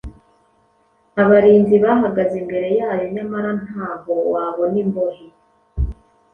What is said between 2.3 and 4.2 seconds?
imbere yayo nyamara ntaho